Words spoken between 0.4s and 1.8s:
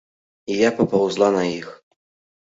І я папаўзла на іх.